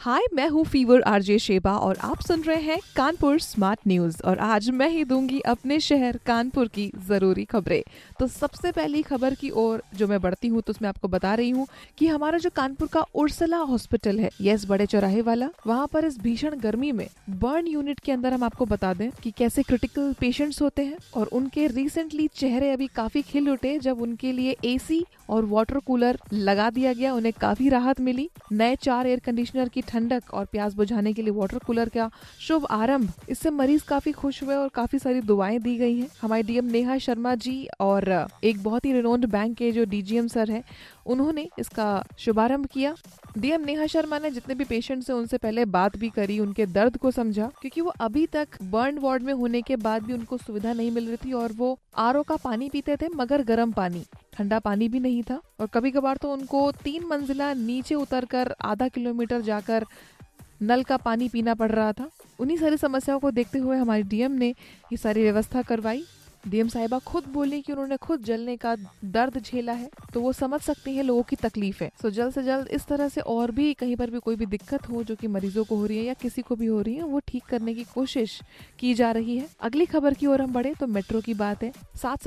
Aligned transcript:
हाय 0.00 0.26
मैं 0.34 0.46
हूँ 0.48 0.62
fever 0.64 1.00
RJ 1.02 1.38
Sheba 1.38 1.72
और 1.76 1.96
आप 2.04 2.20
सुन 2.20 2.42
रहे 2.42 2.60
हैं 2.62 2.78
कानपुर 2.96 3.38
स्मार्ट 3.40 3.80
न्यूज़ 3.88 4.20
और 4.24 4.38
आज 4.38 4.68
मैं 4.70 4.88
ही 4.88 5.04
दूँगी 5.04 5.40
अपने 5.42 5.78
शहर 5.80 6.16
कानपुर 6.26 6.68
की 6.68 6.86
ज़रूरी 7.08 7.44
खबरें। 7.44 7.82
तो 8.20 8.26
सबसे 8.26 8.72
पहली 8.72 9.02
खबर 9.02 9.34
की 9.34 9.50
ओर 9.52 9.82
जो 9.94 10.06
मैं 10.08 10.20
बढ़ती 10.20 10.48
हूँ 10.48 10.62
तो 10.62 10.70
उसमें 10.70 10.88
आपको 10.88 11.08
बता 11.08 11.34
रही 11.34 11.50
हूँ 11.50 11.66
कि 11.98 12.06
हमारा 12.06 12.38
जो 12.38 12.50
कानपुर 12.50 12.88
का 12.88 13.04
उर्सला 13.14 13.58
हॉस्पिटल 13.58 14.20
है, 14.20 14.30
यस, 14.40 14.66
बड़े 14.66 14.86
चौराहे 14.86 15.22
वाला, 15.22 15.48
वहाँ 15.66 15.86
पर 15.86 16.04
इस 16.04 16.18
भीषण 16.20 16.58
गर्मी 16.60 16.92
में 16.92 17.06
बर्न 17.30 17.66
यूनिट 17.66 18.00
के 18.00 18.12
अंदर 18.12 18.32
हम 18.32 18.44
आपको 18.44 18.66
बता 18.66 18.94
दें 18.94 19.10
कि 19.22 19.30
कैसे 19.38 19.62
क्रिटिकल 19.62 20.14
पेशेंट्स 20.20 20.62
होते 20.62 20.84
हैं 20.84 20.98
और 21.16 21.26
उनके 21.32 21.66
रिसेंटली 21.66 22.28
चेहरे 22.36 22.70
अभी 22.70 22.86
काफ़ी 22.94 23.22
खिल 23.24 23.50
उठे 23.50 23.78
जब 23.80 24.02
उनके 24.02 24.32
लिए 24.32 24.56
एसी 24.64 25.04
और 25.28 25.44
वाटर 25.44 25.78
कूलर 25.78 26.18
लगा 26.32 26.68
दिया 26.70 26.92
गया। 26.92 27.12
उन्हें 27.14 27.32
काफ़ी 27.40 27.68
राहत 27.68 28.00
मिली। 28.00 28.28
नए 28.52 28.76
चार 28.76 29.06
एयर 29.06 29.20
कंडीशनर 29.20 29.68
की 29.68 29.82
ठंडक 29.82 30.34
और 30.34 30.44
प्यास 30.44 30.74
बुझाने 30.74 31.12
के 31.12 31.22
लिए 31.22 31.32
वाटर 31.32 31.58
कूलर 31.58 31.88
का 31.88 32.10
शुभ 32.40 32.66
आरंभ। 32.70 33.12
इससे 33.28 33.50
मरीज़ 33.50 33.84
काफ़ी 33.88 34.12
खुश 34.12 34.42
हुए 34.42 34.54
और 34.54 34.68
काफ़ी 34.68 34.98
सारी 34.98 35.20
दुआएँ 35.20 35.58
दी 35.58 35.76
गई 35.78 35.98
हैं। 35.98 36.08
हमारे 36.22 36.42
डीएम 36.42 36.64
नेहा 36.64 36.98
शर्मा 36.98 37.34
जी 37.36 37.66
और 37.80 38.28
एक 38.44 38.62
बहुत 38.62 38.84
ही 38.84 38.92
रिनोन्ड 38.92 39.26
बैंक 39.26 39.56
के 39.56 39.72
जो 39.72 39.84
डीजीएम 39.84 40.26
सर 40.28 40.50
हैं, 40.50 40.62
उन्होंने 41.06 41.48
इसका 41.58 42.04
शुभारंभ 42.18 42.66
किया। 42.66 42.94
डीएम 43.38 43.64
नेहा 43.64 43.86
शर्मा 43.86 44.18
ने 44.18 44.30
जितने 44.30 44.54
भी 44.54 44.64
पेशेंट 44.64 45.04
हैं 45.08 45.16
उनसे 45.16 45.38
पहले 45.38 45.64
बात 45.66 45.96
भी 45.96 46.08
करी, 46.10 46.38
उनके 46.38 46.66
दर्द 46.66 46.96
को 46.96 47.10
समझा, 47.10 47.50
क्योंकि 47.60 47.80
वो 47.80 47.92
अभी 48.00 48.26
तक 48.26 48.62
बर्न 48.62 48.98
वार्ड 48.98 49.22
में 49.22 49.32
होने 49.32 49.62
के 49.62 49.76
बाद 49.76 50.02
भी 50.02 50.12
उनको 50.12 50.36
सुविधा 50.36 50.72
नहीं 50.72 50.90
मिल 50.90 51.06
रही 51.06 51.16
थी 51.16 51.32
और 51.32 51.52
वो 51.52 51.78
आरओ 51.96 52.22
का 52.22 52.36
पानी 52.36 52.68
पीते 52.68 52.96
थे, 52.96 53.08
मगर 53.08 53.42
गर्म 53.42 53.72
पानी। 53.72 54.04
ठंडा 54.38 54.58
पानी 54.58 54.88
भी 54.88 55.00
नहीं 55.00 55.22
था 55.22 55.40
और 55.60 55.66
कभी 55.66 55.90
कभार 55.90 56.16
तो 56.16 56.32
उनको 56.32 56.70
तीन 56.72 57.04
मंजिला 57.04 57.52
नीचे 57.54 57.94
उतरकर 57.94 58.54
आधा 58.64 58.88
किलोमीटर 58.88 59.40
जाकर 59.40 59.84
नल 60.62 60.82
का 60.82 60.96
पानी 60.96 61.28
पीना 61.28 61.54
पड़ 61.54 61.70
रहा 61.70 61.92
था। 61.92 62.08
उन्हीं 62.40 62.56
सारी 62.56 62.76
समस्याओं 62.76 63.18
को 63.20 63.30
देखते 63.30 63.58
हुए 63.58 63.76
हमारे 63.76 64.02
डीएम 64.02 64.32
ने 64.32 64.48
ये 64.48 64.96
सारी 64.96 65.22
व्यवस्था 65.22 65.62
करवाई। 65.62 66.04
डीएम 66.44 66.68
साहिबा 66.68 66.98
खुद 66.98 67.24
बोली 67.28 67.60
कि 67.62 67.72
उन्होंने 67.72 67.96
खुद 67.96 68.22
जलने 68.24 68.56
का 68.56 68.74
दर्द 69.04 69.38
झेला 69.38 69.72
है 69.72 69.88
तो 70.14 70.20
वो 70.20 70.32
समझ 70.32 70.60
सकती 70.60 70.94
है, 70.96 71.02
लोगों 71.02 71.22
की 71.22 71.36
तकलीफ़ 71.36 71.82
है। 71.84 71.90
सो 72.02 72.10
जल्द 72.10 72.32
से 72.32 72.42
जल्द 72.42 72.68
इस 72.68 72.86
तरह 72.86 73.08
से 73.08 73.20
और 73.20 73.50
भी 73.50 73.72
कहीं 73.74 73.96
पर 73.96 74.10
भी 74.10 74.18
कोई 74.18 74.36
भी 74.36 74.46
दिक्कत 74.46 74.88
हो, 74.88 75.02
जो 75.02 75.16
कि 75.16 75.26
मरीजों 75.28 75.64
को 75.64 75.76
हो 75.76 75.86
रही 75.86 75.98
है 75.98 76.04
या 76.04 76.14
किसी 76.14 76.42
को 76.42 76.56
भी 76.56 76.66
हो 76.66 76.80
रही 76.80 76.94
है, 76.94 77.02
वो 77.02 77.20
ठीक 77.28 77.44
करने 77.44 77.74
की 77.74 77.84
कोशिश 77.84 78.40
की 78.78 78.94
जा 78.94 79.10
रही 79.12 79.36
है। 79.38 79.48
अगली 79.60 79.86
खबर 79.86 80.14
की 80.14 80.26
ओर 80.26 80.42
हम 80.42 80.52
बढ़े 80.52 80.74
तो 80.80 80.86
मेट्रो 80.88 81.20
की 81.20 81.34
बात 81.34 81.62
है। 81.62 81.72
सात 81.96 82.26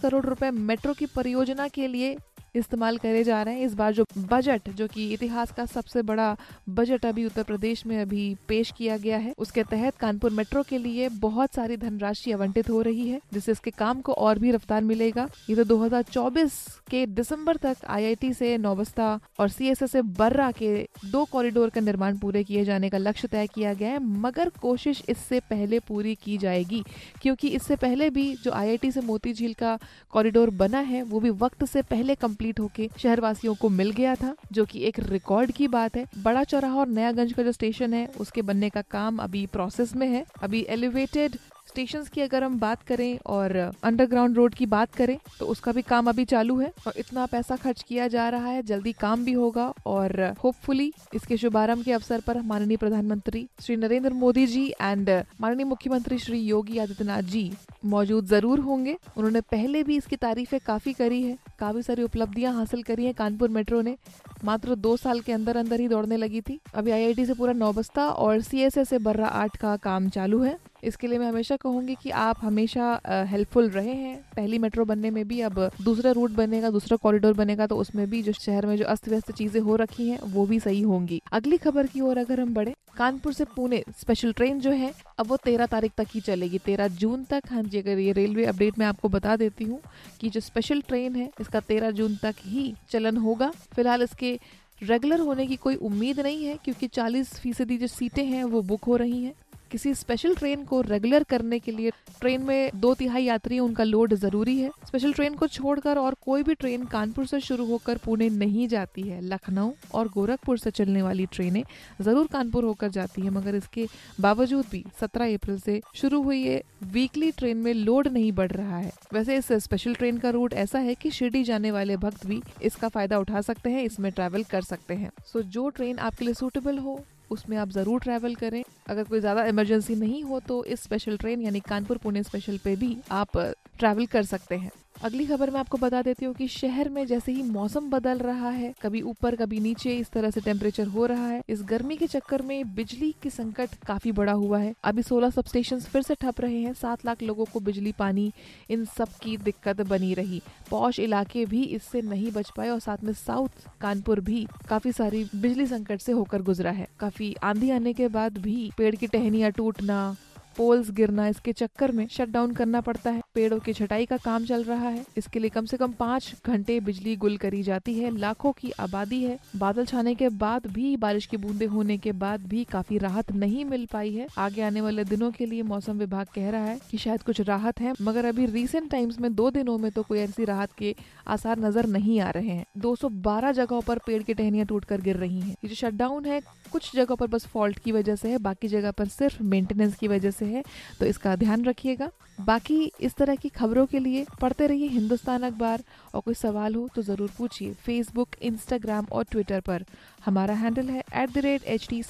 करोड़ 0.00 0.24
रुपए 0.24 0.50
मेट्रो 0.50 0.92
की 0.94 1.06
परियोजना 1.06 1.68
के 1.68 1.88
लिए 1.88 2.16
इस्तेमाल 2.54 2.96
करे 2.96 3.22
जा 3.24 3.42
रहे 3.42 3.54
हैं। 3.54 3.66
इस 3.66 3.74
बार 3.74 3.92
जो 3.92 4.04
बजट, 4.18 4.68
जो 4.70 4.86
कि 4.88 5.08
इतिहास 5.14 5.52
का 5.52 5.64
सबसे 5.66 6.02
बड़ा 6.02 6.36
बजट 6.70 7.06
अभी 7.06 7.24
उत्तर 7.26 7.42
प्रदेश 7.42 7.84
में 7.86 8.00
अभी 8.00 8.36
पेश 8.48 8.70
किया 8.70 8.96
गया 8.96 9.18
है, 9.18 9.34
उसके 9.38 9.62
तहत 9.64 9.96
कानपुर 9.96 10.30
मेट्रो 10.32 10.62
के 10.62 10.78
लिए 10.78 11.08
बहुत 11.20 11.54
सारी 11.54 11.76
धनराशि 11.76 12.32
आवंटित 12.32 12.70
हो 12.70 12.80
रही 12.82 13.08
है, 13.08 13.20
जिससे 13.32 13.52
इसके 13.52 13.70
काम 13.70 14.00
को 14.00 14.12
और 14.14 14.38
भी 14.38 14.50
रफ्तार 14.50 14.82
मिलेगा। 14.84 15.28
ये 15.50 15.56
तो 15.56 15.64
2024 15.64 16.54
के 16.90 17.04
दिसंबर 17.06 17.56
तक 17.56 17.84
आईआईटी 17.86 18.32
से 18.34 18.56
नौबस्ता 18.58 19.18
और 19.38 19.48
सीएसएस 19.48 19.92
से 19.92 20.02
बर्रा 20.14 20.50
के 20.52 20.72
दो 21.04 21.24
कॉरिडोर 21.24 21.70
का 21.70 21.80
निर्माण 21.80 22.18
पूरे 22.18 22.44
किए 22.44 22.64
जाने 22.64 22.90
का 22.90 22.98
लक्ष्य 22.98 23.28
तय 23.28 23.46
किया 23.46 23.72
गया 23.74 23.90
है, 23.90 23.98
मगर 23.98 24.48
कोशिश 24.62 25.02
इससे 25.08 25.40
पहले 25.40 25.78
पूरी 25.78 26.14
की 26.14 26.38
जाएगी, 26.38 26.82
क्योंकि 27.22 27.48
इससे 27.48 27.76
पहले 27.76 28.10
भी 28.10 28.34
जो 28.34 28.50
आईआईटी 28.52 28.90
से 28.90 29.00
मोती 29.00 29.32
झील 29.32 29.52
का 29.54 29.78
कॉरिडोर 30.10 30.50
बना 30.52 30.78
है, 30.80 31.02
वो 31.02 31.20
भी 31.20 31.30
वक्त 31.30 31.64
से 31.64 31.82
पहले 31.84 32.14
कंप्लीट 32.14 32.42
कंप्लीट 32.44 32.60
होके 32.60 32.88
शहरवासियों 32.98 33.54
को 33.54 33.68
मिल 33.68 33.90
गया 33.90 34.14
था, 34.14 34.34
जो 34.52 34.64
कि 34.64 34.84
एक 34.84 34.98
रिकॉर्ड 34.98 35.52
की 35.52 35.68
बात 35.68 35.96
है। 35.96 36.04
बड़ा 36.18 36.44
चौराहा 36.44 36.76
और 36.76 36.88
नयागंज 36.88 37.32
का 37.32 37.42
जो 37.42 37.52
स्टेशन 37.52 37.94
है, 37.94 38.06
उसके 38.20 38.42
बनने 38.42 38.70
का 38.70 38.82
काम 38.90 39.18
अभी 39.18 39.46
प्रोसेस 39.46 39.94
में 39.96 40.06
है। 40.08 40.24
अभी 40.42 40.64
एलिवेटेड 40.68 41.36
स्टेशन 41.74 42.02
की 42.14 42.20
अगर 42.20 42.44
हम 42.44 42.58
बात 42.60 42.82
करें 42.82 43.18
और 43.26 43.52
अंडरग्राउंड 43.84 44.36
रोड 44.36 44.54
की 44.54 44.66
बात 44.68 44.94
करें 44.94 45.16
तो 45.38 45.46
उसका 45.46 45.72
भी 45.72 45.82
काम 45.84 46.08
अभी 46.08 46.24
चालू 46.24 46.58
है 46.58 46.70
और 46.86 46.92
इतना 46.98 47.24
पैसा 47.26 47.56
खर्च 47.56 47.82
किया 47.82 48.06
जा 48.08 48.28
रहा 48.28 48.48
है, 48.48 48.62
जल्दी 48.62 48.92
काम 48.94 49.24
भी 49.24 49.32
होगा 49.32 49.66
और 49.86 50.20
होपफुली 50.44 50.92
इसके 51.14 51.36
शुभारंभ 51.36 51.84
के 51.84 51.92
अवसर 51.92 52.20
पर 52.26 52.40
माननीय 52.42 52.76
प्रधानमंत्री 52.76 53.46
श्री 53.60 53.76
नरेंद्र 53.76 54.12
मोदी 54.14 54.46
जी 54.46 54.66
एंड 54.72 55.10
माननीय 55.40 55.64
मुख्यमंत्री 55.64 56.18
श्री 56.18 56.38
योगी 56.40 56.78
आदित्यनाथ 56.78 57.22
जी 57.24 57.50
मौजूद 57.86 58.26
ज़रूर 58.26 58.60
होंगे। 58.60 58.96
उन्होंने 59.16 59.40
पहले 59.42 59.82
भी 59.82 59.96
इसकी 59.96 60.16
तारीफें 60.16 60.58
काफ़ी 60.66 60.92
करी 60.92 61.22
है, 61.22 61.36
काफ़ी 61.58 61.82
सारी 61.82 62.02
उपलब्धियाँ 62.02 62.52
हासिल 62.54 62.82
करी 62.82 63.04
है 63.06 63.12
कानपुर 63.14 63.48
मेट्रो 63.50 63.80
ने। 63.82 63.96
मात्र 64.44 64.74
दो 64.76 64.96
साल 64.96 65.20
के 65.20 65.32
अंदर 65.32 65.56
अंदर 65.56 65.80
ही 65.80 65.88
दौड़ने 65.88 66.16
लगी 66.16 66.40
थी। 66.40 66.58
अभी 66.74 66.90
आईआईटी 66.90 67.26
से 67.26 67.34
पूरा 67.34 67.52
नौबस्ता 67.54 68.06
और 68.06 68.40
सीएसए 68.42 68.84
से 68.84 68.98
बर्रा 69.00 69.26
आठ 69.26 69.56
का 69.56 69.76
काम 69.78 70.08
चालू 70.10 70.42
है। 70.42 70.56
इसके 70.84 71.06
लिए 71.06 71.18
मैं 71.18 71.28
हमेशा 71.28 71.56
कहूँगी 71.56 71.94
कि 72.02 72.10
आप 72.12 72.38
हमेशा 72.42 73.00
हेल्पफुल 73.28 73.68
रहे 73.70 73.94
हैं। 73.94 74.16
पहली 74.36 74.58
मेट्रो 74.58 74.84
बनने 74.84 75.10
में 75.10 75.26
भी 75.28 75.40
अब 75.42 75.58
दूसरा 75.82 76.10
रूट 76.10 76.30
बनेगा, 76.32 76.70
दूसरा 76.70 76.96
कॉरिडोर 76.96 77.32
बनेगा 77.34 77.66
तो 77.66 77.76
उसमें 77.76 78.08
भी 78.10 78.22
जो 78.22 78.32
शहर 78.34 78.66
में 78.66 78.76
जो 78.76 78.84
अस्त 78.86 79.08
व्यस्त 79.08 79.32
चीज़ें 79.32 79.60
हो 79.60 79.76
रखी 79.76 80.08
हैं, 80.08 80.18
वो 80.24 80.46
भी 80.46 80.60
सही 80.60 80.80
होंगी। 80.82 81.20
अगली 81.32 81.56
खबर 81.58 81.86
की 81.86 82.00
ओर 82.00 82.18
अगर 82.18 82.40
हम 82.40 82.54
बढ़े, 82.54 82.74
कानपुर 82.96 83.32
से 83.32 83.44
पुणे 83.56 83.82
स्पेशल 83.98 84.32
ट्रेन 84.32 84.60
जो 84.60 84.70
है, 84.72 84.92
अब 85.18 85.26
वो 85.26 85.36
तेरह 85.36 85.66
तारीख 85.66 85.92
तक 85.96 86.06
ही 86.14 86.20
चलेगी। 86.20 86.58
तेरह 86.58 86.88
जून 86.96 87.24
तक 87.24 87.42
हाँ 87.50 87.62
जी, 87.62 87.78
अगर 87.78 87.98
ये 87.98 88.12
रेलवे 88.12 88.44
अपडेट 88.46 88.78
मैं 88.78 88.86
आपको 88.86 89.08
बता 89.08 89.36
देती 89.36 89.64
हूँ 89.64 89.80
कि 90.20 90.30
जो 90.30 90.40
स्पेशल 90.40 90.80
ट्रेन 90.88 91.16
है, 91.16 91.30
इसका 91.40 91.60
तेरह 91.62 91.90
जून 91.92 92.16
तक 92.22 92.34
ही 92.44 92.74
चलन 92.90 93.16
होगा। 93.16 93.50
फ़िलहाल 93.74 94.02
इसके 94.02 94.38
रेगुलर 94.82 95.20
होने 95.20 95.46
की 95.46 95.56
कोई 95.56 95.74
उम्मीद 95.78 96.20
नहीं 96.20 96.44
है, 96.44 96.56
क्योंकि 96.64 96.86
40 96.88 97.28
फ़ीसदी 97.34 97.76
जो 97.78 97.86
सीटें 97.86 98.24
हैं, 98.24 98.42
वो 98.44 98.62
बुक 98.62 98.84
हो 98.84 98.96
रही 98.96 99.22
हैं। 99.22 99.32
किसी 99.74 99.92
स्पेशल 99.94 100.34
ट्रेन 100.34 100.62
को 100.64 100.80
रेगुलर 100.80 101.22
करने 101.22 101.58
के 101.58 101.72
लिए 101.72 101.90
ट्रेन 102.20 102.42
में 102.42 102.70
दो 102.74 102.92
तिहाई 102.94 103.22
यात्री 103.24 103.58
उनका 103.58 103.84
लोड 103.84 104.12
ज़रूरी 104.14 104.56
है। 104.58 104.68
स्पेशल 104.86 105.12
ट्रेन 105.12 105.34
को 105.34 105.46
छोड़कर 105.46 105.98
और 105.98 106.14
कोई 106.24 106.42
भी 106.42 106.54
ट्रेन 106.54 106.84
कानपुर 106.84 107.26
से 107.26 107.40
शुरू 107.40 107.64
होकर 107.66 107.98
पुणे 108.04 108.28
नहीं 108.32 108.66
जाती 108.68 109.02
है। 109.02 109.20
लखनऊ 109.22 109.72
और 109.94 110.08
गोरखपुर 110.08 110.58
से 110.58 110.70
चलने 110.70 111.02
वाली 111.02 111.26
ट्रेनें 111.26 111.62
ज़रूर 112.00 112.26
कानपुर 112.32 112.64
होकर 112.64 112.88
जाती 112.88 113.22
है, 113.22 113.30
मगर 113.30 113.54
इसके 113.54 113.86
बावजूद 114.20 114.66
भी 114.70 114.84
17 115.00 115.34
अप्रैल 115.34 115.58
से 115.58 115.80
शुरू 115.94 116.22
हुई 116.22 116.38
ये 116.38 116.62
वीकली 116.92 117.30
ट्रेन 117.32 117.56
में 117.56 117.72
लोड 117.74 118.08
नहीं 118.08 118.30
बढ़ 118.32 118.52
रहा 118.52 118.78
है। 118.78 118.92
वैसे 119.14 119.36
इस 119.36 119.52
स्पेशल 119.64 119.94
ट्रेन 119.94 120.18
का 120.18 120.30
रूट 120.30 120.52
ऐसा 120.54 120.78
है 120.80 120.94
कि 120.94 121.10
शिरडी 121.10 121.42
जाने 121.44 121.70
वाले 121.70 121.96
भक्त 121.96 122.26
भी 122.26 122.40
इसका 122.62 122.88
फ़ायदा 122.88 123.18
उठा 123.18 123.40
सकते 123.40 123.70
हैं, 123.70 123.82
इसमें 123.82 124.10
ट्रेवल 124.12 124.44
कर 124.44 124.62
सकते 124.64 124.94
हैं। 124.94 125.10
सो 125.32 125.42
जो 125.50 125.68
ट्रेन 125.70 125.98
आपके 126.00 126.24
लिए 126.24 126.34
सूटेबल 126.34 126.78
हो 126.78 126.98
उसमें 127.34 127.56
आप 127.56 127.70
ज़रूर 127.72 128.00
ट्रैवल 128.00 128.34
करें। 128.34 128.62
अगर 128.88 129.04
कोई 129.04 129.20
ज़्यादा 129.20 129.44
इमरजेंसी 129.46 129.94
नहीं 129.96 130.22
हो 130.24 130.40
तो 130.48 130.64
इस 130.66 130.82
स्पेशल 130.82 131.16
ट्रेन 131.16 131.42
यानी 131.42 131.60
कानपुर 131.68 131.98
पुणे 131.98 132.22
स्पेशल 132.22 132.58
पे 132.64 132.76
भी 132.76 132.96
आप 133.12 133.36
ट्रैवल 133.78 134.06
कर 134.06 134.22
सकते 134.22 134.56
हैं। 134.56 134.70
अगली 135.02 135.24
खबर 135.26 135.50
मैं 135.50 135.60
आपको 135.60 135.78
बता 135.78 136.02
देती 136.02 136.24
हूँ 136.24 136.34
कि 136.34 136.46
शहर 136.48 136.88
में 136.88 137.06
जैसे 137.06 137.32
ही 137.32 137.42
मौसम 137.42 137.88
बदल 137.90 138.18
रहा 138.18 138.50
है, 138.50 138.72
कभी 138.82 139.00
ऊपर, 139.02 139.36
कभी 139.36 139.60
नीचे 139.60 139.94
इस 139.94 140.10
तरह 140.10 140.30
से 140.30 140.40
टेम्परेचर 140.40 140.86
हो 140.86 141.06
रहा 141.06 141.26
है। 141.28 141.42
इस 141.48 141.62
गर्मी 141.62 141.96
के 141.96 142.06
चक्कर 142.06 142.42
में 142.42 142.74
बिजली 142.74 143.14
की 143.22 143.30
संकट 143.30 143.74
काफ़ी 143.86 144.12
बड़ा 144.12 144.32
हुआ 144.32 144.58
है। 144.58 144.74
अभी 144.84 145.02
16 145.02 145.30
सब 145.30 145.44
स्टेशन 145.44 145.80
फिर 145.80 146.02
से 146.02 146.14
ठप 146.14 146.40
रहे 146.40 146.60
हैं। 146.60 146.72
सात 146.72 147.04
लाख 147.06 147.22
लोगों 147.22 147.44
को 147.44 147.60
बिजली, 147.60 147.92
पानी, 147.92 148.32
इन 148.70 148.84
सब 148.84 149.08
की 149.22 149.36
दिक्कत 149.36 149.80
बनी 149.80 150.14
रही। 150.14 150.42
पौष 150.70 151.00
इलाके 151.00 151.44
भी 151.46 151.62
इससे 151.62 152.02
नहीं 152.02 152.32
बच 152.32 152.50
पाए 152.56 152.68
और 152.68 152.78
साथ 152.78 153.04
में 153.04 153.12
साउथ 153.12 153.66
कानपुर 153.80 154.20
भी 154.20 154.46
काफ़ी 154.68 154.92
सारी 154.92 155.24
बिजली 155.36 155.66
संकट 155.66 156.00
से 156.00 156.12
होकर 156.12 156.42
गुजरा 156.42 156.70
है। 156.70 156.88
काफ़ी 157.00 157.34
आंधी 157.42 157.70
आने 157.70 157.92
के 157.92 158.08
बाद 158.08 158.38
भी 158.38 158.70
पेड़ 158.78 158.94
की 158.96 159.06
टहनिया 159.06 159.48
टूटना 159.48 160.16
पोल्स 160.56 160.90
गिरना 160.90 161.26
इसके 161.28 161.52
चक्कर 161.52 161.92
में 161.92 162.06
शट 162.08 162.28
डाउन 162.28 162.52
करना 162.52 162.80
पड़ता 162.80 163.10
है। 163.10 163.22
पेड़ों 163.34 163.58
की 163.58 163.72
छटाई 163.72 164.06
का 164.06 164.16
काम 164.16 164.44
चल 164.44 164.64
रहा 164.64 164.88
है। 164.88 165.04
इसके 165.16 165.38
लिए 165.38 165.50
कम 165.50 165.64
से 165.64 165.76
कम 165.76 165.92
पाँच 165.92 166.34
घंटे 166.46 166.78
बिजली 166.80 167.16
गुल 167.16 167.36
करी 167.36 167.62
जाती 167.62 167.94
है। 167.94 168.16
लाखों 168.18 168.52
की 168.52 168.70
आबादी 168.80 169.22
है। 169.22 169.38
बादल 169.56 169.84
छाने 169.84 170.14
के 170.14 170.28
बाद 170.28 170.66
भी, 170.66 170.96
बारिश 170.96 171.26
की 171.26 171.36
बूंदे 171.36 171.64
होने 171.64 171.96
के 171.98 172.12
बाद 172.14 172.46
भी 172.46 172.64
काफ़ी 172.64 172.98
राहत 172.98 173.32
नहीं 173.34 173.64
मिल 173.64 173.86
पाई 173.92 174.12
है। 174.12 174.26
आगे 174.38 174.62
आने 174.62 174.80
वाले 174.80 175.04
दिनों 175.04 175.30
के 175.30 175.46
लिए 175.46 175.62
मौसम 175.64 175.98
विभाग 175.98 176.26
कह 176.34 176.50
रहा 176.50 176.64
है 176.64 176.78
की 176.90 176.98
शायद 176.98 177.22
कुछ 177.22 177.40
राहत 177.40 177.80
है, 177.80 177.94
मगर 178.02 178.24
अभी 178.24 178.46
रिसेंट 178.46 178.90
टाइम्स 178.90 179.20
में 179.20 179.34
दो 179.34 179.50
दिनों 179.50 179.76
में 179.78 179.90
तो 179.90 180.02
कोई 180.02 180.18
ऐसी 180.18 180.44
राहत 180.44 180.72
के 180.78 180.94
आसार 181.28 181.58
नज़र 181.58 181.86
नहीं 181.86 182.20
आ 182.20 182.30
रहे 182.30 182.48
हैं। 182.48 182.64
212 182.78 183.52
जगहों 183.52 183.80
पर 183.80 183.98
पेड़ 183.98 184.22
की 184.22 184.34
टहनियाँ 184.34 184.66
टूटकर 184.66 185.00
गिर 185.00 185.16
रही 185.16 185.40
हैं। 185.40 185.50
ये 185.50 185.68
जो 185.68 185.74
शटडाउन 185.74 186.24
है, 186.24 186.40
कुछ 186.72 186.94
जगहों 186.96 187.16
पर 187.16 187.26
बस 187.26 187.46
फॉल्ट 187.46 187.78
की 187.78 187.92
वजह 187.92 188.16
से 188.16 188.28
है, 188.28 188.38
बाकी 188.38 188.68
जगह 188.68 188.90
पर 188.90 189.08
सिर्फ़ 189.08 189.42
मेंटेनेंस 189.44 189.94
की 189.96 190.08
वजह 190.08 190.30
से 190.30 190.43
से 190.44 190.52
है 190.52 190.62
तो 191.00 191.06
इसका 191.06 191.34
ध्यान 191.36 191.64
रखिएगा। 191.64 192.10
बाकी 192.40 192.76
इस 193.00 193.14
तरह 193.14 193.34
की 193.42 193.48
खबरों 193.48 193.84
के 193.86 193.98
लिए 193.98 194.24
पढ़ते 194.40 194.66
रहिए 194.66 194.88
हिंदुस्तान 194.88 195.42
अखबार 195.42 195.82
और 196.14 196.20
कोई 196.20 196.34
सवाल 196.34 196.74
हो 196.74 196.88
तो 196.94 197.02
ज़रूर 197.02 197.30
पूछिए 197.38 197.72
फेसबुक 197.86 198.28
इंस्टाग्राम 198.42 199.06
और 199.12 199.24
ट्विटर 199.30 199.60
पर। 199.68 199.84
हमारा 200.24 200.54
हैंडल 200.54 200.88
है 200.88 201.02
at 201.14 201.30
the 201.32 201.44
rate 201.44 201.64
H 201.66 201.86
T 201.90 202.02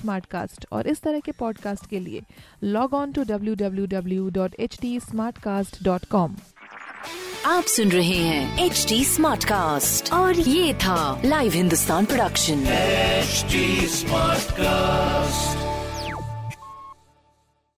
और 0.72 0.86
इस 0.88 1.02
तरह 1.02 1.20
के 1.20 1.32
पॉडकास्ट 1.38 1.86
के 1.90 2.00
लिए 2.00 2.22
log 2.64 2.94
on 2.94 3.12
to 3.12 3.22
W 3.24 3.54
W 3.54 3.86
W 3.98 4.28
dot 4.30 4.54
H 4.60 4.78
T 4.80 4.98
Smartcast 5.38 5.82
dot 5.84 6.04
com 6.10 6.36
आप 7.46 7.64
सुन 7.68 7.90
रहे 7.92 8.16
हैं 8.16 8.64
एच 8.64 8.84
टी 8.88 9.04
स्मार्ट 9.04 9.44
कास्ट 9.44 10.12
और 10.12 10.38
ये 10.38 10.72
था 10.84 11.20
live 11.24 11.52
Hindustan 11.52 12.04
production 12.04 12.64
HD 13.24 13.60
Smartcast. 13.88 15.63